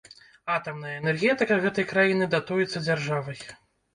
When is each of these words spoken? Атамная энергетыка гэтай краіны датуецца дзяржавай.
Атамная 0.53 0.93
энергетыка 1.01 1.57
гэтай 1.65 1.85
краіны 1.91 2.29
датуецца 2.33 2.83
дзяржавай. 2.87 3.39